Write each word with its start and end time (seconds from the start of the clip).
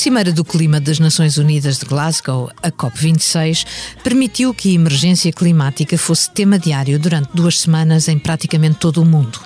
Cimeira 0.00 0.32
do 0.32 0.42
Clima 0.42 0.80
das 0.80 0.98
Nações 0.98 1.36
Unidas 1.36 1.78
de 1.78 1.84
Glasgow, 1.84 2.50
a 2.62 2.70
COP26, 2.70 3.66
permitiu 4.02 4.54
que 4.54 4.70
a 4.70 4.72
emergência 4.72 5.30
climática 5.30 5.98
fosse 5.98 6.30
tema 6.30 6.58
diário 6.58 6.98
durante 6.98 7.28
duas 7.34 7.60
semanas 7.60 8.08
em 8.08 8.18
praticamente 8.18 8.78
todo 8.78 9.02
o 9.02 9.04
mundo. 9.04 9.38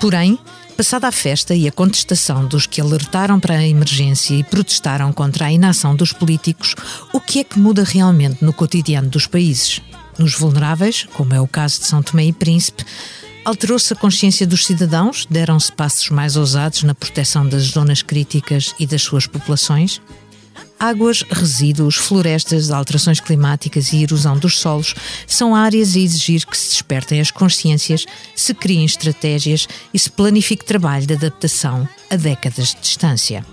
Porém, 0.00 0.36
passada 0.76 1.06
a 1.06 1.12
festa 1.12 1.54
e 1.54 1.68
a 1.68 1.70
contestação 1.70 2.44
dos 2.44 2.66
que 2.66 2.80
alertaram 2.80 3.38
para 3.38 3.54
a 3.54 3.64
emergência 3.64 4.34
e 4.34 4.42
protestaram 4.42 5.12
contra 5.12 5.46
a 5.46 5.52
inação 5.52 5.94
dos 5.94 6.12
políticos, 6.12 6.74
o 7.12 7.20
que 7.20 7.38
é 7.38 7.44
que 7.44 7.60
muda 7.60 7.84
realmente 7.84 8.44
no 8.44 8.52
cotidiano 8.52 9.08
dos 9.08 9.28
países? 9.28 9.80
Nos 10.18 10.34
vulneráveis, 10.34 11.06
como 11.12 11.34
é 11.34 11.40
o 11.40 11.46
caso 11.46 11.78
de 11.78 11.86
São 11.86 12.02
Tomé 12.02 12.24
e 12.24 12.32
Príncipe, 12.32 12.84
Alterou-se 13.44 13.92
a 13.92 13.96
consciência 13.96 14.46
dos 14.46 14.66
cidadãos? 14.66 15.26
Deram-se 15.28 15.72
passos 15.72 16.10
mais 16.10 16.36
ousados 16.36 16.82
na 16.82 16.94
proteção 16.94 17.48
das 17.48 17.62
zonas 17.62 18.02
críticas 18.02 18.74
e 18.78 18.86
das 18.86 19.02
suas 19.02 19.26
populações? 19.26 20.00
Águas, 20.78 21.22
resíduos, 21.30 21.96
florestas, 21.96 22.70
alterações 22.70 23.18
climáticas 23.18 23.92
e 23.92 24.02
erosão 24.02 24.36
dos 24.36 24.58
solos 24.58 24.94
são 25.26 25.54
áreas 25.54 25.94
a 25.94 25.98
exigir 25.98 26.46
que 26.46 26.56
se 26.56 26.70
despertem 26.70 27.20
as 27.20 27.30
consciências, 27.30 28.04
se 28.34 28.54
criem 28.54 28.84
estratégias 28.84 29.66
e 29.92 29.98
se 29.98 30.10
planifique 30.10 30.64
trabalho 30.64 31.06
de 31.06 31.14
adaptação 31.14 31.88
a 32.10 32.16
décadas 32.16 32.74
de 32.74 32.80
distância. 32.80 33.44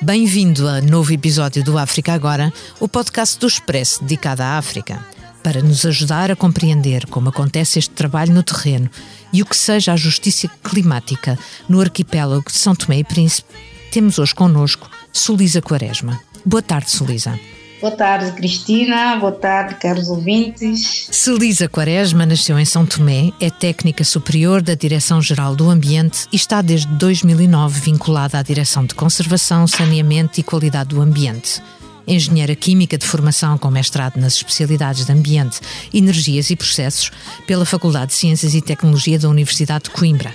Bem-vindo 0.00 0.68
a 0.68 0.80
novo 0.80 1.12
episódio 1.12 1.62
do 1.64 1.78
África 1.78 2.12
Agora, 2.12 2.52
o 2.80 2.88
podcast 2.88 3.38
do 3.38 3.46
Expresso 3.46 4.02
dedicado 4.02 4.42
à 4.42 4.58
África. 4.58 5.15
Para 5.46 5.62
nos 5.62 5.86
ajudar 5.86 6.28
a 6.28 6.34
compreender 6.34 7.06
como 7.06 7.28
acontece 7.28 7.78
este 7.78 7.94
trabalho 7.94 8.34
no 8.34 8.42
terreno 8.42 8.90
e 9.32 9.42
o 9.42 9.46
que 9.46 9.56
seja 9.56 9.92
a 9.92 9.96
justiça 9.96 10.50
climática 10.64 11.38
no 11.68 11.80
arquipélago 11.80 12.46
de 12.50 12.58
São 12.58 12.74
Tomé 12.74 12.98
e 12.98 13.04
Príncipe, 13.04 13.48
temos 13.92 14.18
hoje 14.18 14.34
connosco 14.34 14.90
Solisa 15.12 15.62
Quaresma. 15.62 16.20
Boa 16.44 16.62
tarde, 16.62 16.90
Solisa. 16.90 17.38
Boa 17.80 17.94
tarde, 17.94 18.32
Cristina. 18.32 19.18
Boa 19.20 19.30
tarde, 19.30 19.76
caros 19.76 20.08
ouvintes. 20.08 21.06
Celisa 21.12 21.68
Quaresma 21.68 22.26
nasceu 22.26 22.58
em 22.58 22.64
São 22.64 22.84
Tomé, 22.84 23.30
é 23.40 23.48
técnica 23.48 24.02
superior 24.02 24.60
da 24.60 24.74
Direção-Geral 24.74 25.54
do 25.54 25.70
Ambiente 25.70 26.26
e 26.32 26.36
está 26.36 26.60
desde 26.60 26.88
2009 26.88 27.82
vinculada 27.82 28.36
à 28.36 28.42
Direção 28.42 28.84
de 28.84 28.96
Conservação, 28.96 29.64
Saneamento 29.68 30.40
e 30.40 30.42
Qualidade 30.42 30.88
do 30.88 31.00
Ambiente 31.00 31.62
engenheira 32.06 32.54
química 32.54 32.96
de 32.96 33.06
formação 33.06 33.58
com 33.58 33.70
mestrado 33.70 34.16
nas 34.18 34.34
especialidades 34.34 35.04
de 35.04 35.12
Ambiente, 35.12 35.60
Energias 35.92 36.50
e 36.50 36.56
Processos 36.56 37.10
pela 37.46 37.64
Faculdade 37.64 38.08
de 38.08 38.14
Ciências 38.14 38.54
e 38.54 38.62
Tecnologia 38.62 39.18
da 39.18 39.28
Universidade 39.28 39.84
de 39.84 39.90
Coimbra. 39.90 40.32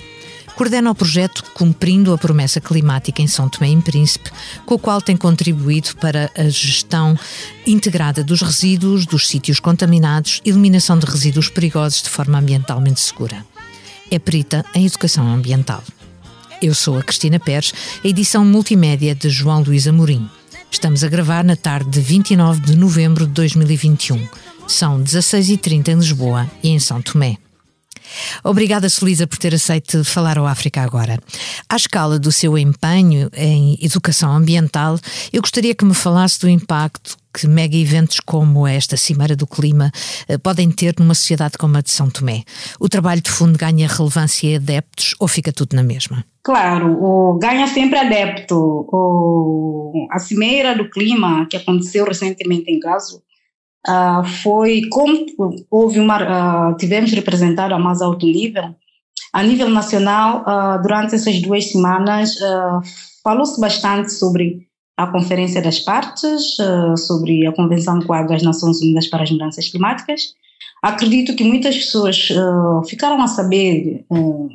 Coordena 0.56 0.92
o 0.92 0.96
projeto 0.96 1.44
Cumprindo 1.54 2.14
a 2.14 2.18
Promessa 2.18 2.62
Climática 2.62 3.22
em 3.22 3.28
São 3.28 3.50
Tomé 3.50 3.72
e 3.72 3.82
Príncipe, 3.82 4.30
com 4.66 4.76
o 4.76 4.80
qual 4.80 5.02
tem 5.02 5.18
contribuído 5.18 5.96
para 5.96 6.30
a 6.38 6.50
gestão 6.50 7.18
integrada 7.66 8.24
dos 8.24 8.42
resíduos, 8.42 9.06
dos 9.06 9.28
sítios 9.28 9.60
contaminados, 9.60 10.42
eliminação 10.46 11.00
de 11.00 11.06
resíduos 11.06 11.50
perigosos 11.50 12.04
de 12.04 12.10
forma 12.10 12.38
ambientalmente 12.38 13.00
segura. 13.00 13.46
É 14.10 14.20
perita 14.20 14.66
em 14.76 14.86
Educação 14.86 15.26
Ambiental. 15.34 15.84
Eu 16.62 16.76
sou 16.76 16.98
a 16.98 17.02
Cristina 17.02 17.40
Pérez, 17.40 17.74
a 18.04 18.08
edição 18.08 18.46
multimédia 18.46 19.16
de 19.16 19.30
João 19.30 19.64
Luís 19.64 19.88
Amorim. 19.88 20.30
Estamos 20.72 21.04
a 21.04 21.10
gravar 21.10 21.44
na 21.44 21.58
tarde 21.58 21.90
de 21.90 22.00
29 22.00 22.62
de 22.62 22.78
novembro 22.78 23.28
de 23.28 23.34
2021. 23.34 24.26
São 24.66 25.04
16h30 25.04 25.90
em 25.90 25.96
Lisboa 25.96 26.50
e 26.64 26.70
em 26.70 26.80
São 26.80 27.02
Tomé. 27.02 27.38
Obrigada, 28.44 28.90
Solisa, 28.90 29.28
por 29.28 29.38
ter 29.38 29.54
aceito 29.54 30.04
falar 30.04 30.38
ao 30.38 30.48
África 30.48 30.82
agora. 30.82 31.20
À 31.70 31.76
escala 31.76 32.20
do 32.20 32.32
seu 32.32 32.58
empenho 32.58 33.30
em 33.34 33.78
educação 33.82 34.32
ambiental, 34.32 35.00
eu 35.32 35.42
gostaria 35.42 35.76
que 35.76 35.86
me 35.86 35.94
falasse 35.94 36.40
do 36.40 36.50
impacto 36.50 37.18
que 37.34 37.48
mega 37.48 37.78
eventos 37.78 38.20
como 38.20 38.68
esta 38.68 38.98
Cimeira 38.98 39.36
do 39.36 39.48
Clima 39.48 39.92
eh, 40.28 40.38
podem 40.38 40.70
ter 40.70 40.94
numa 41.00 41.16
sociedade 41.16 41.58
como 41.58 41.78
a 41.78 41.82
de 41.82 41.90
São 41.90 42.10
Tomé. 42.10 42.44
O 42.80 42.90
trabalho 42.90 43.22
de 43.22 43.32
fundo 43.32 43.58
ganha 43.58 43.88
relevância 43.88 44.48
e 44.48 44.56
adeptos 44.56 45.16
ou 45.20 45.28
fica 45.28 45.54
tudo 45.54 45.76
na 45.76 45.84
mesma? 45.84 46.26
Claro, 46.44 46.92
o, 47.02 47.40
ganha 47.40 47.68
sempre 47.68 48.00
adepto. 48.00 48.56
O, 48.92 50.08
a 50.12 50.20
Cimeira 50.20 50.76
do 50.76 50.90
Clima, 50.90 51.46
que 51.50 51.56
aconteceu 51.56 52.06
recentemente 52.06 52.70
em 52.70 52.80
Glasgow, 52.80 53.22
uh, 53.88 54.24
foi 54.44 54.82
como 54.90 55.26
houve 55.70 56.00
uma, 56.00 56.72
uh, 56.72 56.78
tivemos 56.78 57.12
representado 57.12 57.74
a 57.74 57.80
mais 57.80 58.02
alto 58.02 58.26
nível, 58.26 58.76
a 59.34 59.44
nível 59.44 59.70
nacional, 59.70 60.42
uh, 60.42 60.82
durante 60.82 61.16
essas 61.16 61.42
duas 61.42 61.72
semanas, 61.72 62.36
falou-se 63.24 63.60
bastante 63.60 64.12
sobre 64.12 64.68
a 64.98 65.08
Conferência 65.08 65.62
das 65.62 65.80
Partes, 65.80 66.58
sobre 66.98 67.48
a 67.48 67.54
Convenção 67.54 68.02
Quadro 68.02 68.34
das 68.34 68.44
Nações 68.44 68.82
Unidas 68.82 69.08
para 69.08 69.24
as 69.24 69.32
Mudanças 69.32 69.70
Climáticas. 69.70 70.34
Acredito 70.84 71.36
que 71.36 71.44
muitas 71.44 71.76
pessoas 71.78 72.28
ficaram 72.88 73.22
a 73.22 73.28
saber 73.28 74.06
o 74.10 74.50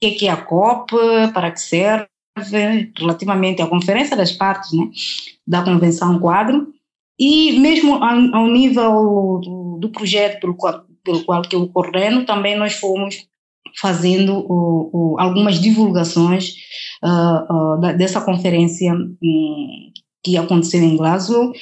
que 0.00 0.06
é, 0.06 0.10
que 0.10 0.26
é 0.28 0.30
a 0.30 0.36
COP, 0.36 0.94
para 1.32 1.50
que 1.50 1.60
serve, 1.60 2.06
relativamente 2.96 3.62
à 3.62 3.66
Conferência 3.66 4.16
das 4.16 4.32
Partes 4.32 4.70
né, 4.72 4.90
da 5.46 5.62
Convenção 5.62 6.18
Quadro, 6.18 6.68
e 7.20 7.52
mesmo 7.60 8.02
ao, 8.02 8.46
nível 8.46 9.40
do, 9.78 9.90
projeto 9.90 10.40
pelo 10.40 10.54
qual, 10.54 10.82
pelo 11.04 11.22
qual 11.22 11.42
que 11.42 11.54
eu 11.54 11.68
coordeno, 11.68 12.24
também 12.24 12.56
nós 12.56 12.72
fomos 12.72 13.26
fazendo 13.78 14.46
algumas 15.18 15.60
divulgações 15.60 16.54
uh, 17.04 17.78
da, 17.78 17.92
dessa 17.92 18.22
conferência 18.22 18.94
um, 18.94 19.92
que 20.24 20.38
aconteceu 20.38 20.82
em 20.82 20.96
Glasgow, 20.96 21.52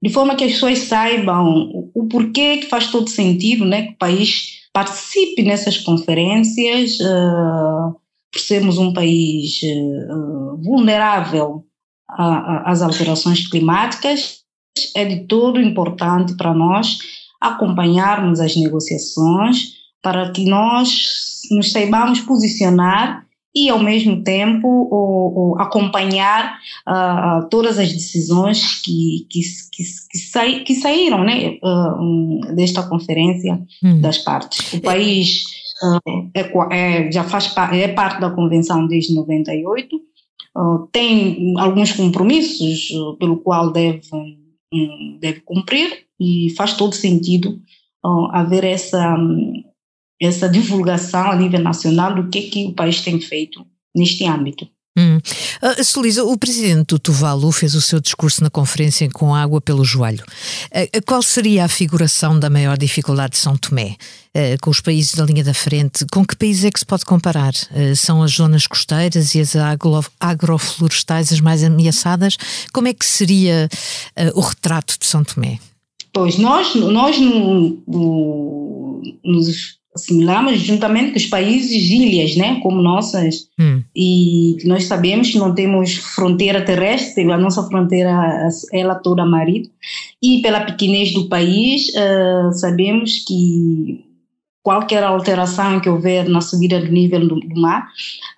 de 0.00 0.10
forma 0.10 0.36
que 0.36 0.44
as 0.44 0.52
pessoas 0.52 0.78
saibam 0.78 1.68
o, 1.74 1.90
o 1.92 2.06
porquê 2.06 2.58
que 2.58 2.66
faz 2.66 2.86
todo 2.92 3.10
sentido 3.10 3.64
né, 3.64 3.88
que 3.88 3.92
o 3.94 3.98
país 3.98 4.60
participe 4.72 5.42
nessas 5.42 5.78
conferências, 5.78 6.98
por 8.32 8.40
sermos 8.40 8.78
um 8.78 8.92
país 8.92 9.60
vulnerável 10.62 11.64
às 12.08 12.80
alterações 12.80 13.48
climáticas 13.48 14.39
é 14.94 15.04
de 15.04 15.26
todo 15.26 15.60
importante 15.60 16.36
para 16.36 16.54
nós 16.54 16.98
acompanharmos 17.40 18.40
as 18.40 18.54
negociações 18.56 19.80
para 20.02 20.30
que 20.30 20.44
nós 20.44 21.40
nos 21.50 21.72
saibamos 21.72 22.20
posicionar 22.20 23.26
e, 23.54 23.68
ao 23.68 23.80
mesmo 23.80 24.22
tempo, 24.22 24.68
o, 24.68 25.54
o 25.54 25.60
acompanhar 25.60 26.58
uh, 26.88 27.48
todas 27.48 27.78
as 27.78 27.92
decisões 27.92 28.80
que, 28.80 29.26
que, 29.28 29.40
que, 29.72 29.82
que, 30.10 30.18
sai, 30.18 30.60
que 30.60 30.74
saíram 30.76 31.24
né, 31.24 31.58
uh, 31.62 32.54
desta 32.54 32.82
conferência 32.84 33.60
hum. 33.82 34.00
das 34.00 34.18
partes. 34.18 34.72
O 34.72 34.80
país 34.80 35.44
uh, 35.82 36.30
é, 36.32 36.52
é, 36.70 37.12
já 37.12 37.24
faz 37.24 37.52
é 37.72 37.88
parte 37.88 38.20
da 38.20 38.30
convenção 38.30 38.86
desde 38.86 39.14
98, 39.14 40.00
tem 40.90 41.54
alguns 41.58 41.92
compromissos 41.92 42.88
pelo 43.20 43.36
qual 43.36 43.72
deve 43.72 44.00
deve 45.18 45.40
cumprir 45.40 46.06
e 46.18 46.50
faz 46.56 46.76
todo 46.76 46.94
sentido 46.94 47.60
uh, 48.04 48.26
haver 48.32 48.64
essa, 48.64 49.16
essa 50.20 50.48
divulgação 50.48 51.30
a 51.30 51.36
nível 51.36 51.60
nacional 51.60 52.14
do 52.14 52.28
que, 52.28 52.42
que 52.42 52.66
o 52.66 52.74
país 52.74 53.00
tem 53.00 53.20
feito 53.20 53.66
neste 53.94 54.24
âmbito. 54.24 54.68
Hum. 55.00 55.18
Uh, 55.62 55.82
Solisa, 55.82 56.24
o 56.24 56.36
presidente 56.36 56.88
do 56.88 56.98
Tuvalu 56.98 57.50
fez 57.52 57.74
o 57.74 57.80
seu 57.80 58.00
discurso 58.00 58.42
na 58.42 58.50
conferência 58.50 59.08
com 59.10 59.34
água 59.34 59.60
pelo 59.60 59.82
joelho. 59.82 60.22
Uh, 60.66 61.02
qual 61.06 61.22
seria 61.22 61.64
a 61.64 61.68
figuração 61.68 62.38
da 62.38 62.50
maior 62.50 62.76
dificuldade 62.76 63.32
de 63.32 63.38
São 63.38 63.56
Tomé? 63.56 63.96
Uh, 64.36 64.60
com 64.60 64.70
os 64.70 64.80
países 64.80 65.14
da 65.14 65.24
linha 65.24 65.42
da 65.42 65.54
frente, 65.54 66.04
com 66.12 66.24
que 66.24 66.36
países 66.36 66.64
é 66.64 66.70
que 66.70 66.78
se 66.78 66.86
pode 66.86 67.04
comparar? 67.04 67.52
São 67.96 68.22
as 68.22 68.32
zonas 68.32 68.66
costeiras 68.66 69.34
e 69.34 69.40
as 69.40 69.56
agro 69.56 70.04
agroflorestais 70.20 71.32
as 71.32 71.40
mais 71.40 71.64
ameaçadas? 71.64 72.36
Como 72.72 72.86
é 72.86 72.94
que 72.94 73.06
seria 73.06 73.68
o 74.34 74.40
retrato 74.40 74.98
de 74.98 75.06
São 75.06 75.24
Tomé? 75.24 75.58
Pois, 76.12 76.38
nós, 76.38 76.74
nós 76.74 77.18
no, 77.18 77.82
no, 77.86 79.02
nos 79.24 79.79
assimilamos 79.94 80.60
juntamente 80.60 81.10
com 81.10 81.16
os 81.16 81.26
países 81.26 81.90
ilhas, 81.90 82.36
né, 82.36 82.60
como 82.62 82.80
nossas, 82.80 83.48
hum. 83.58 83.82
e 83.94 84.56
nós 84.64 84.84
sabemos 84.84 85.30
que 85.30 85.38
não 85.38 85.54
temos 85.54 85.96
fronteira 85.96 86.64
terrestre, 86.64 87.30
a 87.30 87.38
nossa 87.38 87.62
fronteira 87.64 88.48
ela 88.72 88.94
toda 88.94 89.26
marítima, 89.26 89.74
e 90.22 90.40
pela 90.42 90.60
pequenez 90.60 91.12
do 91.12 91.28
país, 91.28 91.88
uh, 91.88 92.52
sabemos 92.52 93.24
que 93.26 94.04
qualquer 94.62 95.02
alteração 95.02 95.80
que 95.80 95.88
houver 95.88 96.28
na 96.28 96.40
subida 96.40 96.78
do 96.78 96.92
nível 96.92 97.26
do, 97.26 97.40
do 97.40 97.60
mar, 97.60 97.88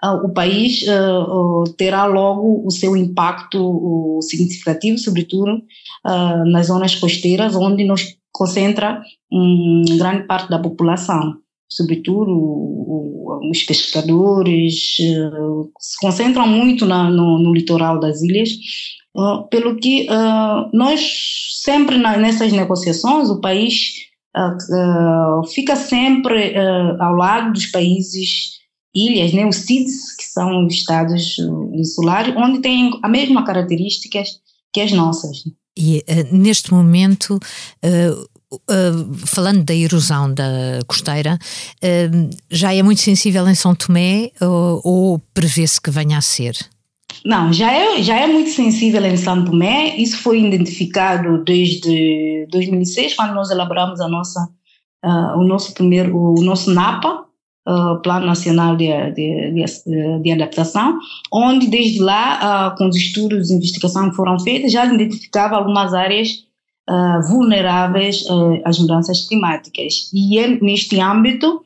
uh, 0.02 0.24
o 0.24 0.30
país 0.30 0.82
uh, 0.84 1.64
terá 1.76 2.06
logo 2.06 2.66
o 2.66 2.70
seu 2.70 2.96
impacto 2.96 4.18
significativo, 4.22 4.96
sobretudo 4.98 5.60
nas 6.46 6.66
zonas 6.66 6.94
costeiras, 6.96 7.54
onde 7.54 7.84
nos 7.84 8.16
concentra 8.32 9.02
um, 9.30 9.84
grande 9.98 10.26
parte 10.26 10.48
da 10.48 10.58
população 10.58 11.42
sobretudo 11.74 12.30
os 13.50 13.62
pescadores, 13.62 14.96
eh, 15.00 15.30
se 15.80 15.98
concentram 16.00 16.46
muito 16.46 16.84
na, 16.84 17.10
no, 17.10 17.38
no, 17.38 17.52
litoral 17.52 17.98
das 17.98 18.22
ilhas 18.22 18.50
Uh, 19.14 19.46
pelo 19.50 19.76
que 19.76 20.06
uh, 20.08 20.70
nós 20.72 21.02
sempre 21.62 21.98
nessas 21.98 22.50
negociações 22.50 23.28
o 23.28 23.42
país 23.42 23.92
fica 25.52 25.76
sempre 25.76 26.54
ao 26.98 27.14
lado 27.14 27.52
dos 27.52 27.66
países 27.66 28.52
ilhas, 28.94 29.34
né, 29.34 29.44
os 29.44 29.56
CIDs, 29.56 30.16
que 30.16 30.24
são 30.24 30.66
estados 30.66 31.36
insulares, 31.74 32.34
onde 32.34 32.62
têm 32.62 32.98
a 33.02 33.08
mesma 33.08 33.44
características 33.44 34.40
que 34.72 34.80
as 34.80 34.92
nossas. 34.92 35.44
E 35.76 36.04
neste 36.30 36.72
momento 36.72 37.38
Uh, 38.70 39.14
falando 39.26 39.64
da 39.64 39.74
erosão 39.74 40.30
da 40.34 40.44
costeira, 40.86 41.38
uh, 41.82 42.30
já 42.50 42.74
é 42.74 42.82
muito 42.82 43.00
sensível 43.00 43.48
em 43.48 43.54
São 43.54 43.74
Tomé 43.74 44.30
ou, 44.42 44.80
ou 44.84 45.18
prevê-se 45.32 45.80
que 45.80 45.90
venha 45.90 46.18
a 46.18 46.20
ser? 46.20 46.54
Não, 47.24 47.52
já 47.52 47.72
é, 47.72 48.02
já 48.02 48.16
é 48.16 48.26
muito 48.26 48.50
sensível 48.50 49.04
em 49.04 49.16
São 49.16 49.44
Tomé. 49.44 49.96
Isso 49.96 50.18
foi 50.18 50.40
identificado 50.40 51.42
desde 51.44 52.46
2006, 52.50 53.14
quando 53.14 53.34
nós 53.34 53.50
elaboramos 53.50 54.00
a 54.00 54.08
nossa, 54.08 54.40
uh, 55.04 55.38
o 55.38 55.44
nosso 55.44 55.72
primeiro, 55.74 56.16
o 56.16 56.42
nosso 56.42 56.70
NAPA, 56.70 57.08
uh, 57.08 57.24
Plano 58.02 58.26
Nacional 58.26 58.76
de, 58.76 58.88
de, 59.12 59.52
de, 59.52 60.22
de, 60.22 60.32
Adaptação, 60.32 60.98
onde 61.32 61.68
desde 61.68 62.00
lá, 62.00 62.72
uh, 62.72 62.76
com 62.76 62.88
os 62.88 62.96
estudos 62.96 63.48
de 63.48 63.54
investigação 63.54 64.10
que 64.10 64.16
foram 64.16 64.38
feitos, 64.40 64.72
já 64.72 64.84
identificava 64.84 65.56
algumas 65.56 65.94
áreas 65.94 66.44
vulneráveis 67.30 68.24
às 68.64 68.76
mudanças 68.78 69.26
climáticas. 69.28 70.10
E 70.12 70.36
é 70.36 70.48
neste 70.60 70.98
âmbito 71.00 71.62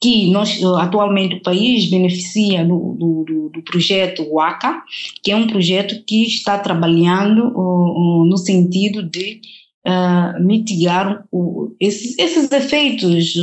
que 0.00 0.30
nós, 0.30 0.62
atualmente 0.78 1.36
o 1.36 1.42
país 1.42 1.90
beneficia 1.90 2.64
do, 2.64 2.94
do, 2.98 3.50
do, 3.52 3.62
projeto 3.62 4.26
WACA, 4.30 4.82
que 5.22 5.32
é 5.32 5.36
um 5.36 5.46
projeto 5.46 6.02
que 6.04 6.24
está 6.24 6.58
trabalhando 6.58 7.48
uh, 7.48 8.22
uh, 8.22 8.24
no 8.24 8.36
sentido 8.36 9.02
de 9.02 9.40
uh, 9.88 10.42
mitigar 10.42 11.24
o, 11.32 11.74
esses, 11.80 12.18
esses, 12.18 12.50
efeitos 12.52 13.34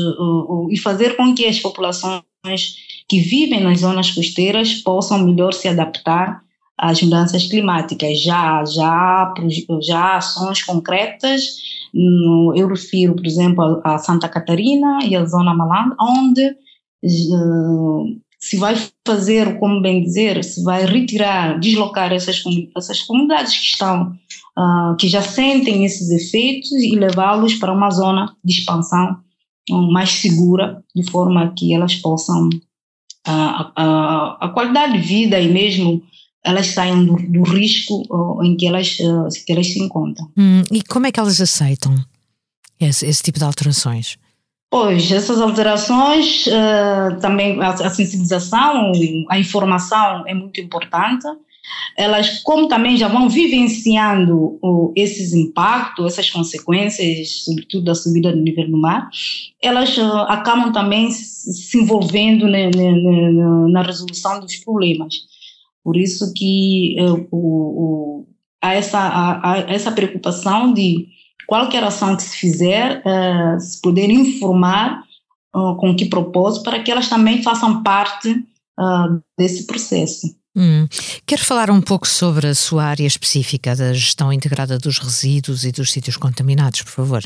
e 0.70 0.78
fazer 0.78 1.18
com 1.18 1.34
que 1.34 1.46
as 1.46 1.60
populações 1.60 2.24
que 3.10 3.20
vivem 3.20 3.62
nas 3.62 3.80
zonas 3.80 4.12
costeiras 4.12 4.76
possam 4.76 5.26
melhor 5.26 5.54
se 5.54 5.68
adaptar 5.68 6.42
às 6.78 7.02
mudanças 7.02 7.48
climáticas. 7.48 8.22
Já, 8.22 8.64
já, 8.66 9.34
já 9.82 10.18
ações 10.18 10.64
concretas 10.64 11.58
eu 12.56 12.68
refiro, 12.68 13.16
por 13.16 13.26
exemplo, 13.26 13.82
a 13.84 13.98
Santa 13.98 14.28
Catarina 14.28 15.00
e 15.06 15.16
a 15.16 15.26
Zona 15.26 15.54
Malandra, 15.54 15.96
onde 16.00 16.46
uh, 17.04 18.22
se 18.40 18.58
vai 18.58 18.76
fazer, 19.06 19.60
como 19.60 19.82
bem 19.82 20.04
dizer, 20.04 20.44
se 20.44 20.64
vai 20.64 20.86
retirar, 20.86 21.60
deslocar 21.60 22.12
essas, 22.12 22.42
essas 22.76 23.02
comunidades 23.02 23.58
que 23.58 23.66
estão, 23.66 24.12
uh, 24.58 24.96
que 24.98 25.08
já 25.08 25.22
sentem 25.22 25.86
esses 25.86 26.10
efeitos 26.10 26.72
e 26.72 26.96
levá-los 26.96 27.56
para 27.56 27.74
uma 27.74 27.90
zona 27.90 28.36
de 28.44 28.54
expansão 28.54 29.18
uh, 29.72 29.92
mais 29.92 30.12
segura, 30.12 30.84
de 30.96 31.10
forma 31.10 31.54
que 31.58 31.74
elas 31.74 31.96
possam, 31.96 32.50
a, 33.26 33.72
a, 33.76 34.46
a 34.46 34.50
qualidade 34.50 35.02
de 35.02 35.08
vida 35.08 35.40
e 35.40 35.52
mesmo 35.52 36.04
elas 36.44 36.68
saiam 36.68 37.04
do, 37.04 37.16
do 37.16 37.42
risco 37.42 38.04
uh, 38.14 38.44
em 38.44 38.56
que 38.56 38.68
elas, 38.68 39.00
uh, 39.00 39.28
que 39.46 39.52
elas 39.52 39.66
se 39.66 39.80
encontram. 39.80 40.30
Hum, 40.38 40.62
e 40.72 40.84
como 40.84 41.08
é 41.08 41.12
que 41.12 41.20
elas 41.20 41.42
aceitam 41.42 41.96
esse, 42.80 43.06
esse 43.08 43.24
tipo 43.24 43.40
de 43.40 43.46
alterações? 43.46 44.18
Pois, 44.70 45.10
essas 45.12 45.40
alterações, 45.40 46.48
uh, 46.48 47.20
também 47.22 47.62
a, 47.62 47.90
sensibilização, 47.90 48.92
a 49.30 49.40
informação 49.40 50.28
é 50.28 50.34
muito 50.34 50.60
importante. 50.60 51.26
Elas, 51.98 52.42
como 52.44 52.68
também 52.68 52.98
já 52.98 53.08
vão 53.08 53.30
vivenciando 53.30 54.60
esses 54.96 55.34
impactos, 55.34 56.06
essas 56.06 56.30
consequências, 56.30 57.46
sobretudo 57.46 57.86
da 57.86 57.96
subida 57.96 58.32
do 58.32 58.42
nível 58.42 58.70
do 58.70 58.78
mar, 58.78 59.10
elas 59.62 59.98
uh, 59.98 60.26
acabam 60.28 60.72
também 60.72 61.10
se 61.10 61.78
envolvendo 61.78 62.46
na, 62.48 63.82
resolução 63.82 64.40
dos 64.40 64.58
problemas. 64.58 65.16
Por 65.84 65.96
isso 65.96 66.34
que 66.34 66.98
uh, 67.00 67.28
o, 67.32 68.28
há, 68.62 68.74
essa, 68.74 69.00
há, 69.00 69.66
essa 69.68 69.92
preocupação 69.92 70.74
de 70.74 71.08
qualquer 71.48 71.84
ação 71.84 72.16
que 72.16 72.24
se 72.24 72.38
fizer, 72.38 73.02
uh, 73.06 73.60
se 73.60 73.82
poder 73.82 74.10
informar 74.10 75.04
uh, 75.56 75.76
com 75.76 75.96
que 75.96 76.06
propósito, 76.06 76.64
para 76.64 76.82
que 76.82 76.92
elas 76.92 77.08
também 77.08 77.42
façam 77.42 77.84
parte 77.84 78.44
desse 79.38 79.66
processo. 79.66 80.28
Hum. 80.54 80.86
Quero 81.26 81.42
falar 81.42 81.72
um 81.72 81.80
pouco 81.80 82.06
sobre 82.06 82.48
a 82.48 82.54
sua 82.54 82.84
área 82.84 83.08
específica 83.08 83.74
da 83.74 83.94
gestão 83.94 84.34
integrada 84.34 84.78
dos 84.78 85.00
resíduos 85.00 85.64
e 85.64 85.72
dos 85.72 85.94
sítios 85.94 86.18
contaminados, 86.18 86.82
por 86.82 86.92
favor. 86.92 87.24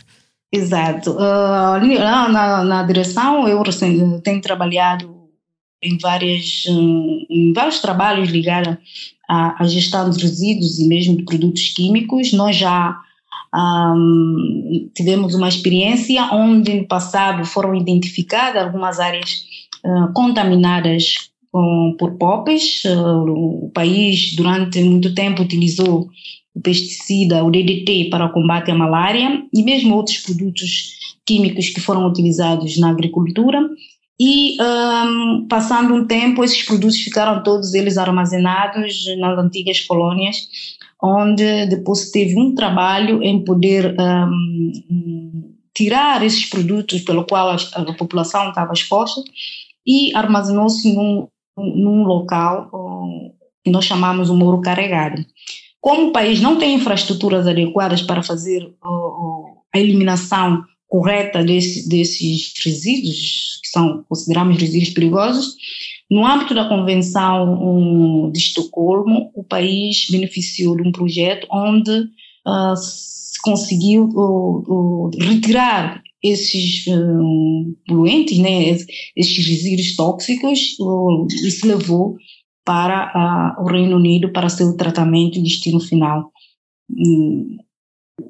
Exato. 0.51 1.11
Uh, 1.11 1.99
na, 1.99 2.63
na, 2.63 2.83
direção, 2.83 3.47
eu 3.47 3.63
tenho 4.23 4.41
trabalhado 4.41 5.29
em, 5.81 5.97
várias, 5.97 6.63
em 6.67 7.53
vários 7.53 7.79
trabalhos 7.79 8.29
ligados 8.29 8.75
à, 9.29 9.63
à, 9.63 9.67
gestão 9.67 10.09
de 10.09 10.19
resíduos 10.21 10.79
e 10.79 10.87
mesmo 10.87 11.17
de 11.17 11.23
produtos 11.23 11.69
químicos. 11.69 12.33
Nós 12.33 12.55
já 12.55 12.99
um, 13.55 14.89
tivemos 14.93 15.33
uma 15.33 15.47
experiência 15.47 16.23
onde 16.31 16.73
no 16.73 16.87
passado 16.87 17.45
foram 17.45 17.75
identificadas 17.75 18.63
algumas 18.63 18.99
áreas 18.99 19.43
uh, 19.83 20.13
contaminadas 20.13 21.29
com, 21.51 21.95
por 21.97 22.17
POPs. 22.17 22.83
Uh, 22.85 23.65
o 23.65 23.71
país 23.73 24.35
durante 24.35 24.81
muito 24.83 25.13
tempo 25.13 25.41
utilizou 25.41 26.09
o 26.53 26.61
pesticida, 26.61 27.43
o 27.43 27.51
DDT, 27.51 28.09
para 28.09 28.25
o 28.25 28.31
combate 28.31 28.71
à 28.71 28.75
malária 28.75 29.43
e 29.53 29.63
mesmo 29.63 29.95
outros 29.95 30.17
produtos 30.17 30.97
químicos 31.25 31.69
que 31.69 31.79
foram 31.79 32.07
utilizados 32.07 32.77
na 32.77 32.89
agricultura 32.89 33.59
e 34.19 34.57
um, 34.61 35.47
passando 35.47 35.93
um 35.93 36.05
tempo, 36.05 36.43
esses 36.43 36.63
produtos 36.63 36.97
ficaram 36.97 37.41
todos 37.41 37.73
eles 37.73 37.97
armazenados 37.97 39.05
nas 39.17 39.39
antigas 39.39 39.79
colônias, 39.79 40.49
onde 41.01 41.65
depois 41.67 42.11
teve 42.11 42.37
um 42.37 42.53
trabalho 42.53 43.23
em 43.23 43.43
poder 43.43 43.95
um, 43.99 45.53
tirar 45.73 46.23
esses 46.23 46.45
produtos 46.45 47.01
pelo 47.01 47.25
qual 47.25 47.49
a, 47.49 47.55
a 47.55 47.93
população 47.93 48.49
estava 48.49 48.73
exposta 48.73 49.21
e 49.85 50.13
armazenou-se 50.15 50.93
num, 50.93 51.27
num 51.57 52.03
local 52.03 52.69
um, 52.73 53.31
que 53.63 53.71
nós 53.71 53.85
chamamos 53.85 54.29
o 54.29 54.35
Moro 54.35 54.61
Carregado. 54.61 55.25
Como 55.79 56.09
o 56.09 56.11
país 56.11 56.41
não 56.41 56.57
tem 56.57 56.75
infraestruturas 56.75 57.47
adequadas 57.47 58.01
para 58.01 58.21
fazer 58.21 58.69
a 59.73 59.79
eliminação 59.79 60.63
correta 60.87 61.43
desse, 61.43 61.87
desses 61.87 62.51
resíduos, 62.65 63.59
que 63.61 63.69
são 63.69 64.03
consideramos 64.09 64.57
resíduos 64.57 64.89
perigosos. 64.89 65.55
No 66.09 66.25
âmbito 66.25 66.53
da 66.55 66.67
Convenção 66.67 68.31
de 68.31 68.39
Estocolmo, 68.39 69.31
o 69.35 69.43
país 69.43 70.07
beneficiou 70.09 70.75
de 70.75 70.87
um 70.87 70.91
projeto 70.91 71.47
onde 71.51 71.91
uh, 71.91 72.75
se 72.75 73.39
conseguiu 73.41 74.05
uh, 74.05 75.07
uh, 75.07 75.09
retirar 75.19 76.01
esses 76.21 76.83
poluentes, 77.87 78.37
né, 78.39 78.71
esses 79.15 79.47
resíduos 79.47 79.95
tóxicos, 79.95 80.75
e 81.45 81.51
se 81.51 81.65
levou 81.65 82.17
para 82.65 83.55
o 83.59 83.65
Reino 83.65 83.95
Unido 83.95 84.31
para 84.33 84.49
seu 84.49 84.75
tratamento 84.75 85.39
e 85.39 85.43
destino 85.43 85.79
final. 85.79 86.29
Hum, 86.89 87.57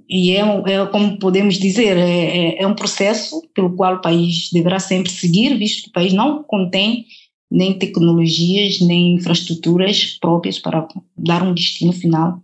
e 0.07 0.31
é, 0.31 0.39
é 0.39 0.86
como 0.88 1.19
podemos 1.19 1.57
dizer, 1.57 1.98
é, 1.98 2.57
é, 2.57 2.62
é, 2.62 2.67
um 2.67 2.75
processo 2.75 3.41
pelo 3.53 3.75
qual 3.75 3.95
o 3.95 4.01
país 4.01 4.50
deverá 4.51 4.79
sempre 4.79 5.12
seguir, 5.12 5.57
visto 5.57 5.83
que 5.83 5.89
o 5.89 5.93
país 5.93 6.13
não 6.13 6.43
contém 6.43 7.05
nem 7.50 7.77
tecnologias, 7.77 8.79
nem 8.79 9.15
infraestruturas 9.15 10.18
próprias 10.20 10.60
para 10.60 10.88
dar 11.18 11.44
um 11.44 11.53
destino 11.53 11.91
final 11.91 12.41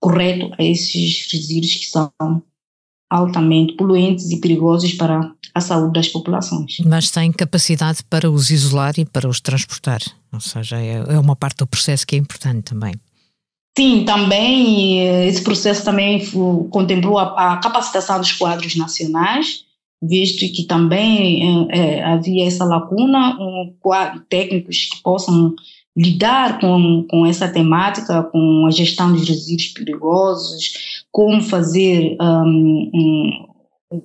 correto 0.00 0.52
a 0.58 0.64
esses 0.64 1.28
resíduos 1.32 1.74
que 1.76 1.86
são 1.86 2.12
altamente 3.08 3.74
poluentes 3.74 4.30
e 4.30 4.40
perigosos 4.40 4.94
para 4.94 5.32
a 5.54 5.60
saúde 5.60 5.92
das 5.92 6.08
populações. 6.08 6.78
Mas 6.84 7.10
tem 7.10 7.30
capacidade 7.30 8.02
para 8.08 8.30
os 8.30 8.50
isolar 8.50 8.94
e 8.98 9.04
para 9.04 9.28
os 9.28 9.40
transportar, 9.40 10.00
ou 10.32 10.40
seja, 10.40 10.78
é, 10.78 11.04
é 11.08 11.18
uma 11.18 11.36
parte 11.36 11.58
do 11.58 11.66
processo 11.66 12.06
que 12.06 12.16
é 12.16 12.18
importante 12.18 12.64
também. 12.64 12.94
Sim, 13.76 14.04
também 14.04 15.26
esse 15.26 15.42
processo 15.42 15.84
também 15.84 16.22
contemplou 16.70 17.18
a, 17.18 17.54
a 17.54 17.56
capacitação 17.58 18.18
dos 18.18 18.32
quadros 18.32 18.76
nacionais, 18.76 19.64
visto 20.02 20.40
que 20.52 20.64
também 20.64 21.68
é, 21.70 22.02
havia 22.02 22.46
essa 22.46 22.64
lacuna, 22.64 23.38
um, 23.40 23.72
técnicos 24.28 24.88
que 24.92 25.02
possam 25.02 25.54
lidar 25.96 26.58
com, 26.58 27.06
com 27.08 27.24
essa 27.24 27.48
temática, 27.48 28.22
com 28.24 28.66
a 28.66 28.70
gestão 28.70 29.14
de 29.14 29.24
resíduos 29.24 29.68
perigosos, 29.68 31.04
como 31.12 31.40
fazer 31.40 32.16
um, 32.20 32.90
um, 32.92 33.46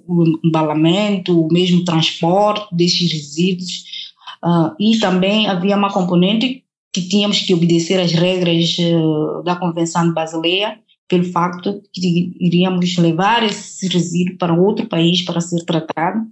o 0.07 0.39
embalamento, 0.45 1.41
o 1.41 1.51
mesmo 1.51 1.83
transporte 1.83 2.75
desses 2.75 3.11
resíduos. 3.11 4.13
Uh, 4.43 4.75
e 4.79 4.99
também 4.99 5.47
havia 5.47 5.75
uma 5.75 5.91
componente 5.91 6.63
que 6.93 7.01
tínhamos 7.07 7.39
que 7.39 7.53
obedecer 7.53 7.99
às 7.99 8.11
regras 8.11 8.77
uh, 8.79 9.41
da 9.43 9.55
Convenção 9.55 10.07
de 10.07 10.13
Basileia, 10.13 10.77
pelo 11.07 11.23
facto 11.25 11.81
que 11.93 12.35
iríamos 12.39 12.97
levar 12.97 13.43
esse 13.43 13.87
resíduo 13.87 14.37
para 14.37 14.53
outro 14.53 14.87
país 14.87 15.21
para 15.21 15.39
ser 15.41 15.63
tratado 15.63 16.25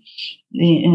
em, 0.53 0.85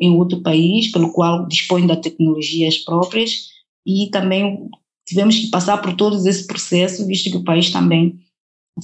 em 0.00 0.10
outro 0.16 0.40
país, 0.40 0.90
pelo 0.90 1.12
qual 1.12 1.46
dispõe 1.46 1.86
das 1.86 2.00
tecnologias 2.00 2.78
próprias 2.78 3.48
e 3.86 4.08
também 4.10 4.68
tivemos 5.06 5.38
que 5.38 5.48
passar 5.48 5.78
por 5.78 5.94
todo 5.94 6.16
esse 6.26 6.46
processo, 6.46 7.06
visto 7.06 7.30
que 7.30 7.36
o 7.36 7.44
país 7.44 7.70
também 7.70 8.18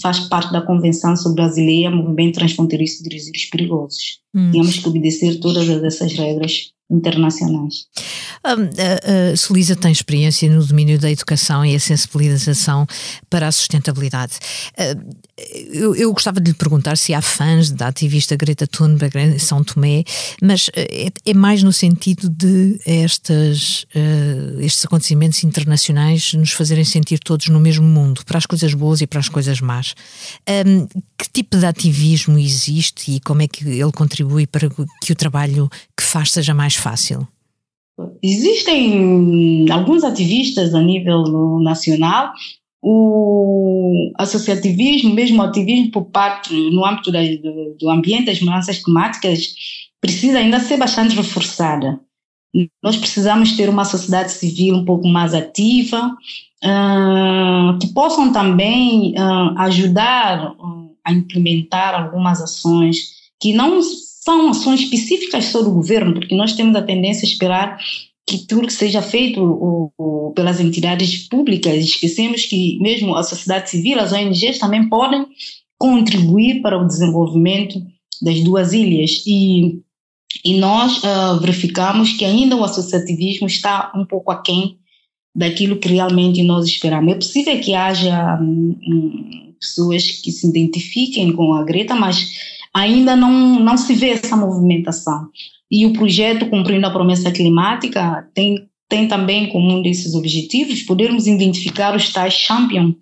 faz 0.01 0.21
parte 0.21 0.53
da 0.53 0.61
Convenção 0.61 1.17
sobre 1.17 1.43
Brasileira, 1.43 1.95
Movimento 1.95 2.35
Transfronteiriço 2.35 3.03
de 3.03 3.09
Resíduos 3.09 3.45
Perigosos. 3.47 4.21
Hum. 4.35 4.51
Tínhamos 4.51 4.79
que 4.79 4.89
obedecer 4.89 5.41
todas 5.41 5.69
essas 5.69 6.13
regras 6.13 6.73
internacionais. 6.91 7.87
A, 8.43 8.53
a, 8.53 9.33
a 9.33 9.37
Solisa 9.37 9.77
tem 9.77 9.93
experiência 9.93 10.51
no 10.51 10.65
domínio 10.65 10.99
da 10.99 11.11
educação 11.11 11.65
e 11.65 11.75
a 11.75 11.81
sensibilização 11.81 12.87
para 13.29 13.49
a 13.49 13.53
sustentabilidade. 13.53 14.35
Eu, 15.73 15.95
eu, 15.95 16.13
gostava 16.13 16.41
de 16.41 16.51
lhe 16.51 16.57
perguntar 16.57 16.97
se 16.97 17.15
há 17.15 17.23
fãs 17.23 17.71
da 17.71 17.89
ativista 17.89 18.37
Greta 18.37 18.67
Thunberg 18.67 19.17
em 19.17 19.39
São 19.39 19.63
Tomé, 19.63 20.03
mas 20.43 20.69
é, 20.75 21.11
é 21.25 21.35
mais 21.35 21.63
no 21.63 21.73
sentido 21.73 22.29
de 22.29 22.81
estas, 22.85 23.87
estes 24.61 24.85
acontecimentos 24.85 25.45
internacionais 25.45 26.33
nos 26.35 26.53
fazerem 26.53 26.85
sentir 26.85 27.19
todos 27.19 27.49
no 27.49 27.61
mesmo 27.61 27.87
mundo, 27.87 28.25
para 28.25 28.39
as 28.39 28.47
coisas 28.47 28.75
boas 28.75 29.01
e 29.01 29.07
para 29.07 29.21
as 29.21 29.29
coisas 29.29 29.61
más. 29.61 29.95
Um, 30.67 30.87
que 31.17 31.29
tipo 31.33 31.57
de 31.57 31.67
ativismo 31.67 32.39
existe 32.39 33.13
e 33.13 33.21
como 33.21 33.43
é 33.43 33.49
que 33.49 33.65
ele 33.65 33.93
contribui 33.93 34.47
para 34.47 34.69
que 35.01 35.13
o 35.13 35.17
trabalho 35.17 35.69
que 35.97 36.03
faz 36.03 36.33
seja 36.33 36.55
mais 36.55 36.75
fácil? 36.75 37.27
Existem 38.23 39.67
alguns 39.71 40.05
ativistas 40.05 40.75
a 40.75 40.81
nível 40.81 41.59
nacional, 41.61 42.33
o 42.83 44.13
associativismo, 44.19 45.15
mesmo 45.15 45.43
o 45.43 45.45
ativismo 45.45 45.91
por 45.91 46.05
parte, 46.07 46.55
no 46.71 46.85
âmbito 46.85 47.11
do, 47.11 47.77
do 47.79 47.91
ambiente, 47.91 48.27
das 48.27 48.41
mudanças 48.41 48.79
climáticas, 48.79 49.55
precisa 50.01 50.39
ainda 50.39 50.61
ser 50.61 50.77
bastante 50.77 51.15
reforçada. 51.15 51.99
Nós 52.83 52.97
precisamos 52.97 53.57
ter 53.57 53.69
uma 53.69 53.85
sociedade 53.85 54.33
civil 54.33 54.77
um 54.77 54.85
pouco 54.85 55.07
mais 55.09 55.35
ativa, 55.35 56.17
uh, 56.65 57.79
que 57.79 57.89
possam 57.89 58.33
também 58.33 59.15
uh, 59.19 59.59
ajudar 59.59 60.53
uh, 60.53 60.97
a 61.05 61.13
implementar 61.13 61.95
algumas 61.95 62.41
ações 62.41 63.19
que 63.41 63.53
não 63.53 63.81
são 64.29 64.51
ações 64.51 64.81
específicas 64.81 65.47
só 65.47 65.63
do 65.63 65.73
governo, 65.73 66.13
porque 66.13 66.35
nós 66.35 66.53
temos 66.53 66.77
a 66.77 66.83
tendência 66.83 67.25
a 67.25 67.31
esperar 67.31 67.79
que 68.27 68.47
tudo 68.47 68.67
que 68.67 68.73
seja 68.75 69.01
feito 69.01 69.91
pelas 70.35 70.61
entidades 70.61 71.27
públicas, 71.29 71.83
esquecemos 71.83 72.45
que 72.45 72.79
mesmo 72.79 73.17
a 73.17 73.23
sociedade 73.23 73.71
civil, 73.71 73.99
as 73.99 74.13
ONGs 74.13 74.59
também 74.59 74.87
podem 74.87 75.27
contribuir 75.79 76.61
para 76.61 76.77
o 76.77 76.87
desenvolvimento 76.87 77.81
das 78.21 78.41
duas 78.45 78.75
ilhas 78.75 79.23
e, 79.27 79.81
e 80.45 80.59
nós 80.59 81.03
uh, 81.03 81.41
verificamos 81.41 82.13
que 82.13 82.25
ainda 82.27 82.55
o 82.55 82.65
associativismo 82.65 83.47
está 83.47 83.91
um 83.97 84.05
pouco 84.05 84.31
aquém 84.31 84.77
daquilo 85.35 85.79
que 85.79 85.89
realmente 85.89 86.43
nós 86.43 86.67
esperamos. 86.67 87.15
É 87.15 87.17
possível 87.17 87.59
que 87.61 87.75
haja 87.75 88.39
um, 88.43 89.55
pessoas 89.59 90.07
que 90.21 90.31
se 90.31 90.47
identifiquem 90.47 91.33
com 91.33 91.55
a 91.55 91.65
Greta, 91.65 91.95
mas 91.95 92.58
ainda 92.79 93.17
não, 93.17 93.61
não 93.61 93.77
se 93.77 93.95
vê 93.95 94.11
essa 94.11 94.37
movimentação. 94.37 95.29
E 95.71 95.85
o 95.85 95.93
projeto 95.93 96.49
Cumprindo 96.49 96.87
a 96.87 96.91
Promessa 96.91 97.31
Climática 97.31 98.27
tem, 98.33 98.69
tem 98.89 99.07
também 99.07 99.49
como 99.49 99.71
um 99.71 99.83
desses 99.83 100.15
objetivos 100.15 100.83
podermos 100.83 101.27
identificar 101.27 101.95
os 101.95 102.11
tais 102.11 102.33
champions, 102.33 102.95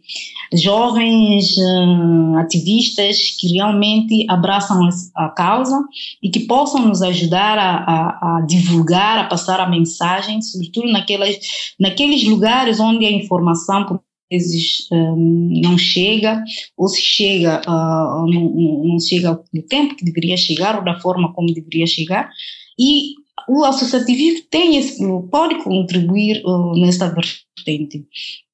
jovens 0.52 1.56
uh, 1.58 2.38
ativistas 2.38 3.36
que 3.38 3.52
realmente 3.52 4.26
abraçam 4.28 4.88
a 5.14 5.28
causa 5.28 5.84
e 6.22 6.30
que 6.30 6.40
possam 6.40 6.86
nos 6.86 7.02
ajudar 7.02 7.58
a, 7.58 7.76
a, 7.76 8.38
a 8.38 8.40
divulgar, 8.42 9.18
a 9.18 9.24
passar 9.24 9.60
a 9.60 9.68
mensagem, 9.68 10.40
sobretudo 10.40 10.90
naquelas, 10.90 11.38
naqueles 11.78 12.24
lugares 12.24 12.80
onde 12.80 13.04
a 13.04 13.10
informação, 13.10 13.84
por 13.84 14.00
vezes 14.30 14.86
um, 14.90 15.60
não 15.62 15.78
chega, 15.78 16.42
ou 16.76 16.88
se 16.88 17.00
chega, 17.00 17.60
uh, 17.66 18.26
não, 18.26 18.84
não, 18.84 19.00
chega 19.00 19.38
no 19.52 19.62
tempo 19.62 19.96
que 19.96 20.04
deveria 20.04 20.36
chegar, 20.36 20.76
ou 20.76 20.84
da 20.84 20.98
forma 21.00 21.32
como 21.32 21.52
deveria 21.52 21.86
chegar, 21.86 22.30
e 22.78 23.14
o 23.48 23.64
associativismo 23.64 24.46
tem 24.50 24.76
esse, 24.76 25.00
pode 25.30 25.62
contribuir 25.62 26.42
uh, 26.44 26.72
nesta 26.78 27.08
vertente. 27.08 28.04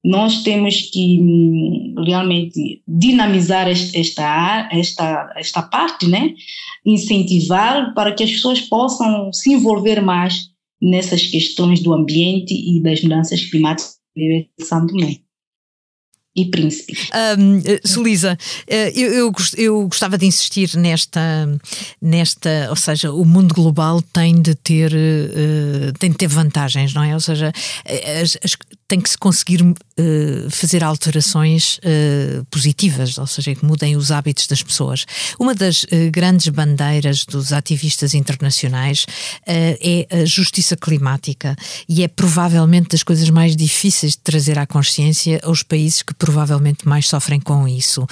Nós 0.03 0.43
temos 0.43 0.89
que 0.91 1.19
um, 1.19 1.95
realmente 2.05 2.83
dinamizar 2.87 3.67
esta, 3.67 4.69
esta, 4.71 5.33
esta 5.35 5.61
parte, 5.63 6.07
né? 6.07 6.33
incentivar 6.85 7.93
para 7.93 8.13
que 8.13 8.23
as 8.23 8.31
pessoas 8.31 8.61
possam 8.61 9.31
se 9.31 9.53
envolver 9.53 10.01
mais 10.01 10.51
nessas 10.81 11.25
questões 11.27 11.81
do 11.81 11.93
ambiente 11.93 12.53
e 12.53 12.81
das 12.81 13.01
mudanças 13.01 13.41
climáticas 13.45 13.97
São 14.59 14.85
Tomé 14.85 15.22
e 16.35 16.45
príncipe. 16.49 16.97
Um, 17.37 17.61
eh, 17.63 17.79
Solisa, 17.85 18.37
eh, 18.67 18.91
eu, 18.95 19.13
eu, 19.13 19.33
eu, 19.55 19.87
gostava 19.87 20.17
de 20.17 20.25
insistir 20.25 20.75
nesta, 20.75 21.21
nesta, 22.01 22.67
ou 22.69 22.75
seja, 22.75 23.11
o 23.11 23.23
mundo 23.23 23.53
global 23.53 24.01
tem 24.01 24.41
de 24.41 24.55
ter, 24.55 24.91
uh, 24.93 25.93
tem 25.99 26.09
de 26.09 26.17
ter 26.17 26.27
vantagens, 26.27 26.93
não 26.93 27.03
é? 27.03 27.13
Ou 27.13 27.19
seja, 27.19 27.53
as, 28.21 28.37
as, 28.43 28.57
tem 28.87 28.99
que 28.99 29.09
se 29.09 29.17
conseguir 29.17 29.61
uh, 29.61 30.49
fazer 30.49 30.83
alterações 30.83 31.77
uh, 31.77 32.45
positivas, 32.45 33.17
ou 33.17 33.27
seja, 33.27 33.55
que 33.55 33.65
mudem 33.65 33.95
os 33.95 34.11
hábitos 34.11 34.47
das 34.47 34.61
pessoas. 34.61 35.05
Uma 35.39 35.55
das 35.55 35.85
grandes 36.11 36.47
bandeiras 36.49 37.25
dos 37.25 37.51
ativistas 37.51 38.13
internacionais 38.13 39.05
é 39.45 40.07
a 40.11 40.25
justiça 40.25 40.75
climática 40.75 41.55
e 41.87 42.03
é 42.03 42.07
provavelmente 42.07 42.89
das 42.89 43.03
coisas 43.03 43.29
mais 43.29 43.55
difíceis 43.55 44.13
de 44.13 44.19
trazer 44.19 44.57
à 44.57 44.65
consciência 44.65 45.39
aos 45.43 45.63
países 45.63 46.01
que 46.01 46.13
provavelmente 46.13 46.87
mais 46.87 47.07
sofrem 47.07 47.39
com 47.39 47.67
isso. 47.67 48.05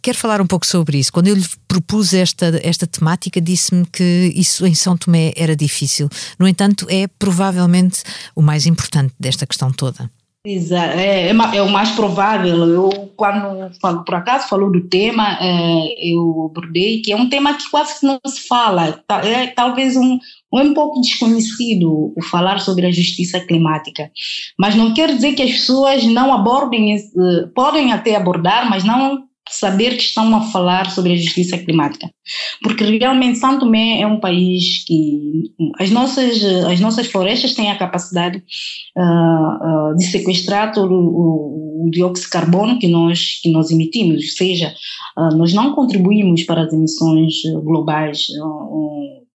Quero 0.00 0.18
falar 0.18 0.40
um 0.40 0.46
pouco 0.46 0.66
sobre 0.66 0.98
isso. 0.98 1.12
Quando 1.12 1.28
eu 1.28 1.34
lhe 1.34 1.46
propus 1.66 2.12
esta, 2.12 2.60
esta 2.62 2.86
temática, 2.86 3.40
disse-me 3.40 3.86
que 3.86 4.32
isso 4.34 4.66
em 4.66 4.74
São 4.74 4.96
Tomé 4.96 5.32
era 5.36 5.56
difícil. 5.56 6.08
No 6.38 6.46
entanto, 6.46 6.86
é 6.88 7.06
provavelmente 7.06 8.02
o 8.34 8.42
mais 8.42 8.66
importante 8.66 9.14
desta 9.18 9.46
questão 9.46 9.72
toda. 9.72 10.11
Exato, 10.44 10.98
é, 10.98 11.28
é, 11.28 11.30
é, 11.30 11.62
o 11.62 11.70
mais 11.70 11.92
provável. 11.92 12.66
Eu, 12.68 13.12
quando, 13.16 13.70
quando 13.80 14.04
por 14.04 14.16
acaso 14.16 14.48
falou 14.48 14.72
do 14.72 14.88
tema, 14.88 15.38
é, 15.40 16.10
eu 16.10 16.50
abordei 16.50 17.00
que 17.00 17.12
é 17.12 17.16
um 17.16 17.28
tema 17.28 17.54
que 17.54 17.70
quase 17.70 18.00
que 18.00 18.06
não 18.06 18.18
se 18.26 18.48
fala. 18.48 19.04
É 19.24 19.46
talvez 19.46 19.96
um, 19.96 20.18
um 20.52 20.74
pouco 20.74 21.00
desconhecido 21.00 22.12
o 22.16 22.22
falar 22.24 22.58
sobre 22.58 22.86
a 22.86 22.90
justiça 22.90 23.38
climática. 23.38 24.10
Mas 24.58 24.74
não 24.74 24.92
quer 24.92 25.14
dizer 25.14 25.34
que 25.34 25.42
as 25.42 25.52
pessoas 25.52 26.02
não 26.06 26.34
abordem, 26.34 26.96
podem 27.54 27.92
até 27.92 28.16
abordar, 28.16 28.68
mas 28.68 28.82
não 28.82 29.28
saber 29.50 29.96
que 29.96 30.02
estão 30.02 30.34
a 30.36 30.42
falar 30.42 30.90
sobre 30.90 31.12
a 31.12 31.16
justiça 31.16 31.58
climática. 31.58 32.10
Porque 32.62 32.84
realmente 32.84 33.38
São 33.38 33.58
Tomé 33.58 34.00
é 34.00 34.06
um 34.06 34.20
país 34.20 34.84
que 34.86 35.52
as 35.78 35.90
nossas, 35.90 36.42
as 36.44 36.80
nossas 36.80 37.06
florestas 37.08 37.54
têm 37.54 37.70
a 37.70 37.78
capacidade 37.78 38.42
uh, 38.96 39.92
uh, 39.92 39.96
de 39.96 40.04
sequestrar 40.04 40.72
todo 40.72 40.94
o, 40.94 41.86
o, 41.86 41.90
dióxido 41.90 42.26
de 42.26 42.30
carbono 42.30 42.78
que 42.78 42.88
nós, 42.88 43.40
que 43.42 43.50
nós 43.50 43.70
emitimos, 43.70 44.22
ou 44.22 44.30
seja, 44.30 44.74
uh, 45.18 45.36
nós 45.36 45.52
não 45.52 45.74
contribuímos 45.74 46.44
para 46.44 46.62
as 46.62 46.72
emissões 46.72 47.34
globais 47.64 48.26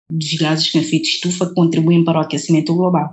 dos 0.09 0.33
gases 0.35 0.69
com 0.71 0.79
efeito 0.79 1.07
estufa 1.07 1.47
que 1.47 1.53
contribuem 1.53 2.03
para 2.03 2.19
o 2.19 2.21
aquecimento 2.21 2.73
global. 2.73 3.09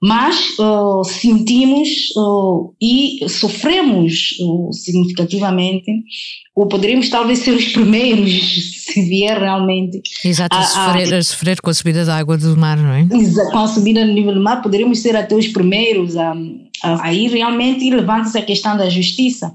Mas 0.00 0.58
uh, 0.58 1.02
sentimos 1.04 1.88
uh, 2.16 2.72
e 2.80 3.28
sofremos 3.28 4.36
uh, 4.40 4.72
significativamente, 4.72 5.90
ou 6.54 6.68
poderíamos 6.68 7.08
talvez 7.08 7.40
ser 7.40 7.52
os 7.52 7.68
primeiros, 7.68 8.79
se 8.92 9.02
vier 9.02 9.38
realmente. 9.38 10.02
Exato, 10.24 10.56
a, 10.56 10.60
a, 10.60 10.64
sofrer, 10.64 11.14
a 11.14 11.22
sofrer 11.22 11.60
com 11.60 11.70
a 11.70 11.74
subida 11.74 12.04
da 12.04 12.16
água 12.16 12.36
do 12.36 12.56
mar, 12.56 12.76
não 12.76 12.92
é? 12.92 13.06
Com 13.50 13.58
a 13.58 13.68
subida 13.68 14.04
do 14.04 14.12
nível 14.12 14.34
do 14.34 14.42
mar, 14.42 14.62
poderíamos 14.62 15.00
ser 15.00 15.16
até 15.16 15.34
os 15.34 15.48
primeiros 15.48 16.16
a 16.16 16.34
aí 16.82 17.28
realmente 17.28 17.90
levanta-se 17.90 18.38
a 18.38 18.44
questão 18.44 18.76
da 18.76 18.88
justiça. 18.88 19.52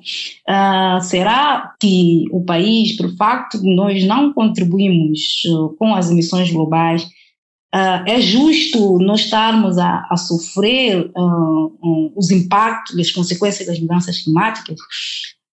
Uh, 0.47 1.01
será 1.01 1.73
que 1.79 2.25
o 2.31 2.43
país, 2.43 2.95
por 2.95 3.15
facto 3.15 3.59
de 3.59 3.75
nós 3.75 4.05
não 4.05 4.33
contribuímos 4.33 5.41
uh, 5.47 5.69
com 5.77 5.93
as 5.95 6.09
emissões 6.09 6.51
globais, 6.51 7.03
uh, 7.03 8.03
é 8.05 8.21
justo 8.21 8.99
nós 8.99 9.21
estarmos 9.21 9.77
a, 9.77 10.07
a 10.09 10.17
sofrer 10.17 11.09
um, 11.17 12.11
os 12.15 12.31
impactos, 12.31 12.97
as 12.99 13.11
consequências 13.11 13.67
das 13.67 13.79
mudanças 13.79 14.21
climáticas? 14.21 14.79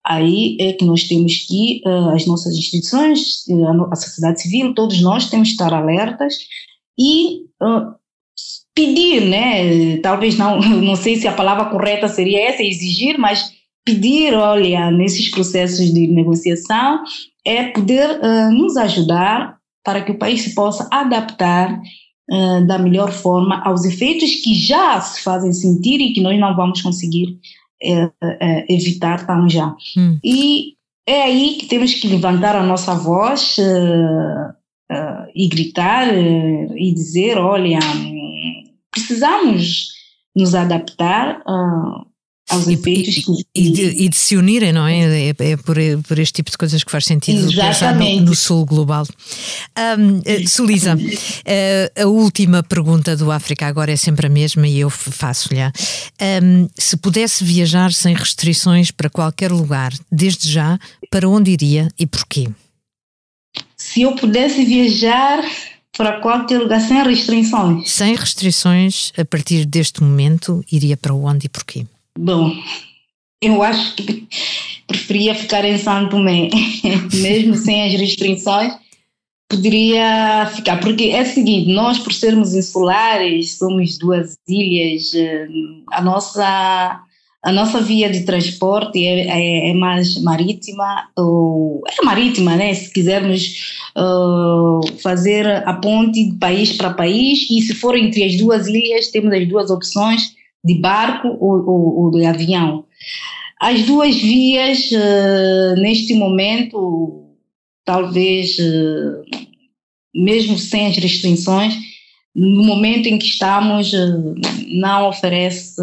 Aí 0.05 0.57
é 0.61 0.73
que 0.73 0.85
nós 0.85 1.05
temos 1.05 1.47
que, 1.47 1.81
as 2.15 2.27
nossas 2.27 2.55
instituições, 2.57 3.45
a, 3.49 3.93
a 3.93 3.97
sociedade 3.97 4.43
civil, 4.43 4.75
todos 4.75 5.01
nós 5.01 5.31
temos 5.31 5.49
que 5.49 5.55
estar 5.55 5.73
alertas 5.73 6.35
e 6.99 7.43
pedir, 8.75 9.23
né? 9.27 9.99
Talvez 9.99 10.37
não, 10.37 10.61
não 10.83 10.97
sei 10.97 11.17
se 11.17 11.29
a 11.29 11.33
palavra 11.33 11.67
correta 11.67 12.09
seria 12.09 12.49
essa, 12.49 12.63
exigir, 12.63 13.17
mas 13.19 13.53
pedir, 13.85 14.35
olha, 14.35 14.91
nesses 14.91 15.31
processos 15.31 15.93
de 15.93 16.07
negociação, 16.09 17.03
é 17.45 17.65
poder 17.65 18.21
uh, 18.21 18.53
nos 18.53 18.77
ajudar 18.77 19.57
para 19.85 20.03
que 20.03 20.13
o 20.13 20.19
país 20.19 20.43
se 20.43 20.55
possa 20.55 20.89
adaptar 20.93 21.81
da 22.67 22.79
melhor 22.79 23.13
forma 23.13 23.61
aos 23.63 23.85
efeitos 23.85 24.37
que 24.37 24.55
já 24.55 25.01
se 25.01 25.23
fazem 25.23 25.53
sentir 25.53 26.01
e 26.01 26.13
que 26.13 26.21
nós 26.21 26.39
não 26.39 26.57
vamos 26.57 26.81
conseguir 26.81 27.39
uh, 27.83 28.65
evitar 28.69 29.27
tão 29.27 29.49
já. 29.49 29.75
Hum. 29.97 30.19
E 30.25 30.75
é 31.07 31.23
aí 31.23 31.57
que 31.59 31.67
temos 31.67 31.95
que 31.95 32.09
levantar 32.09 32.55
a 32.55 32.63
nossa 32.63 32.95
voz 32.95 33.57
e 35.35 35.49
gritar 35.49 36.07
e 36.15 36.93
dizer, 36.95 37.39
olha, 37.39 37.81
precisamos 38.91 39.89
nos 40.37 40.55
adaptar 40.55 41.43
aos 42.53 42.67
efeitos 42.67 43.17
e, 43.17 43.23
que... 43.23 43.33
E 43.55 43.71
de, 43.71 43.83
e 44.05 44.09
de, 44.09 44.17
se 44.17 44.37
unirem, 44.37 44.73
não 44.73 44.87
é? 44.87 45.29
É, 45.29 45.35
é 45.39 45.57
por, 45.57 45.77
por, 46.07 46.19
este 46.19 46.35
tipo 46.35 46.51
de 46.51 46.59
coisas 46.59 46.85
que 46.85 46.91
faz 46.91 47.05
sentido 47.05 47.53
pensar 47.55 47.95
no, 47.95 48.21
no, 48.21 48.35
sul 48.35 48.65
global. 48.65 49.07
Um, 49.99 50.21
eh, 50.25 50.47
Sulisa, 50.47 50.95
uh, 50.95 52.03
a 52.03 52.07
última 52.07 52.63
pergunta 52.63 53.17
do 53.17 53.31
África 53.31 53.67
agora 53.67 53.93
é 53.93 53.97
sempre 53.97 54.27
a 54.27 54.31
mesma 54.31 54.67
e 54.69 54.81
eu 54.81 54.91
faço-lhe. 54.91 55.61
Um, 55.63 56.69
se 56.77 56.97
pudesse 56.97 57.45
viajar 57.45 57.93
sem 57.93 58.15
restrições 58.15 58.91
para 58.91 59.11
qualquer 59.11 59.51
lugar, 59.51 59.93
desde 60.11 60.51
já, 60.51 60.79
para 61.11 61.29
onde 61.29 61.51
iria 61.51 61.89
e 61.99 62.07
porquê? 62.07 62.49
Se 63.77 64.03
eu 64.03 64.15
pudesse 64.15 64.65
viajar 64.65 65.45
para 65.97 66.21
qualquer 66.21 66.59
lugar 66.59 66.81
sem 66.81 67.03
restrições. 67.03 67.91
Sem 67.91 68.15
restrições, 68.15 69.13
a 69.17 69.25
partir 69.25 69.67
deste 69.67 70.03
momento, 70.03 70.65
iria 70.71 70.97
para 70.97 71.15
onde 71.15 71.47
e 71.47 71.49
porquê? 71.49 71.87
Bom, 72.19 72.53
eu 73.41 73.63
acho 73.63 73.97
que 73.97 74.29
preferia 74.87 75.35
ficar 75.35 75.65
em 75.65 75.79
Santo 75.79 76.11
Tomé, 76.11 76.49
mesmo 77.23 77.55
sem 77.55 77.87
as 77.87 78.01
restrições, 78.01 78.75
poderia 79.49 80.51
ficar, 80.55 80.81
porque 80.81 81.05
é 81.05 81.23
o 81.23 81.27
seguinte, 81.27 81.73
nós 81.73 81.99
por 81.99 82.13
sermos 82.13 82.55
insulares, 82.55 83.59
somos 83.59 83.99
duas 83.99 84.37
ilhas, 84.49 85.13
eh, 85.15 85.49
a 85.91 86.01
nossa 86.01 87.03
a 87.45 87.51
nossa 87.51 87.81
via 87.81 88.09
de 88.09 88.23
transporte 88.23 89.05
é, 89.05 89.27
é, 89.27 89.71
é, 89.71 89.75
mais 89.75 90.17
marítima, 90.23 91.09
ou 91.17 91.83
é 91.89 92.05
marítima, 92.05 92.55
né? 92.55 92.73
Se 92.73 92.93
quisermos 92.93 93.83
uh, 93.99 94.81
fazer 94.99 95.49
a 95.67 95.75
ponte 95.75 96.25
de 96.25 96.39
país 96.39 96.73
para 96.73 96.95
país, 96.95 97.51
e 97.51 97.61
se 97.63 97.75
for 97.75 97.99
entre 97.99 98.23
as 98.23 98.37
duas 98.37 98.69
ilhas, 98.69 99.09
temos 99.09 99.33
as 99.33 99.49
duas 99.49 99.71
opções 99.71 100.37
de 100.65 100.75
barco 100.81 101.29
ou, 101.41 101.67
ou, 101.67 102.05
ou 102.05 102.11
de 102.11 102.25
avião. 102.25 102.85
As 103.61 103.83
duas 103.85 104.17
vias, 104.17 104.91
uh, 104.91 105.81
neste 105.81 106.15
momento, 106.15 107.29
talvez, 107.85 108.59
uh, 108.59 109.23
mesmo 110.15 110.59
sem 110.59 110.87
as 110.87 110.97
restrições, 110.97 111.75
no 112.35 112.65
momento 112.65 113.07
em 113.07 113.19
que 113.19 113.27
estamos, 113.27 113.93
uh, 113.93 114.35
não 114.67 115.09
oferece 115.09 115.77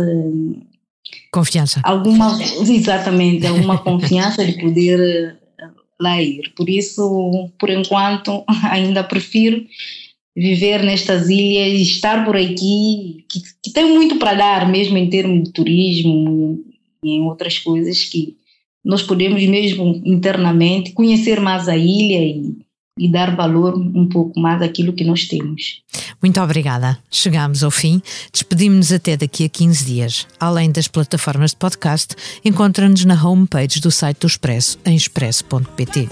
confiança. 1.31 1.79
Alguma, 1.83 2.37
exatamente, 2.41 3.45
alguma 3.45 3.77
confiança 3.77 4.45
de 4.45 4.59
poder 4.59 5.39
lá 5.99 6.21
ir. 6.21 6.51
Por 6.55 6.69
isso, 6.69 7.49
por 7.57 7.69
enquanto, 7.69 8.43
ainda 8.69 9.03
prefiro 9.03 9.65
viver 10.35 10.83
nestas 10.83 11.29
ilhas, 11.29 11.81
estar 11.81 12.25
por 12.25 12.35
aqui, 12.35 13.25
que, 13.29 13.41
que 13.63 13.71
tem 13.71 13.93
muito 13.93 14.17
para 14.17 14.33
dar, 14.33 14.69
mesmo 14.69 14.97
em 14.97 15.09
termos 15.09 15.43
de 15.43 15.51
turismo 15.51 16.63
e 17.03 17.11
em 17.11 17.21
outras 17.23 17.59
coisas 17.59 18.03
que 18.05 18.35
nós 18.83 19.01
podemos 19.01 19.43
mesmo 19.45 20.01
internamente 20.05 20.93
conhecer 20.93 21.39
mais 21.39 21.67
a 21.67 21.75
ilha 21.75 22.23
e, 22.23 22.55
e 22.97 23.11
dar 23.11 23.35
valor 23.35 23.77
um 23.77 24.07
pouco 24.07 24.39
mais 24.39 24.61
àquilo 24.61 24.93
que 24.93 25.03
nós 25.03 25.27
temos. 25.27 25.81
Muito 26.21 26.39
obrigada. 26.41 26.97
Chegamos 27.09 27.63
ao 27.63 27.71
fim. 27.71 28.01
Despedimos-nos 28.31 28.91
até 28.91 29.15
daqui 29.17 29.45
a 29.45 29.49
15 29.49 29.85
dias. 29.85 30.27
Além 30.39 30.71
das 30.71 30.87
plataformas 30.87 31.51
de 31.51 31.57
podcast, 31.57 32.15
encontra-nos 32.43 33.05
na 33.05 33.21
homepage 33.21 33.79
do 33.79 33.91
site 33.91 34.19
do 34.19 34.27
Expresso, 34.27 34.77
em 34.85 34.95
expresso.pt. 34.95 36.09